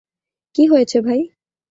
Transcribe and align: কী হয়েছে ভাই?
কী 0.55 0.63
হয়েছে 0.67 0.97
ভাই? 1.01 1.21